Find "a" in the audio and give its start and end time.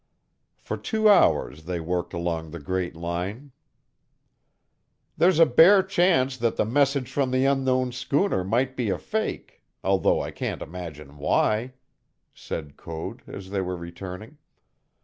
5.37-5.45, 8.89-8.97